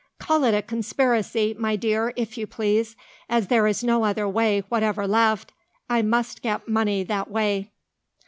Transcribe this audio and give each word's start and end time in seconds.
"Call 0.17 0.43
it 0.45 0.55
a 0.55 0.63
conspiracy, 0.63 1.55
my 1.59 1.75
dear, 1.75 2.11
if 2.15 2.35
you 2.35 2.47
please. 2.47 2.95
As 3.29 3.49
there 3.49 3.67
is 3.67 3.83
no 3.83 4.03
other 4.03 4.27
way 4.27 4.61
whatever 4.61 5.05
left, 5.05 5.53
I 5.91 6.01
must 6.01 6.41
get 6.41 6.67
money 6.67 7.03
that 7.03 7.29
way." 7.29 7.69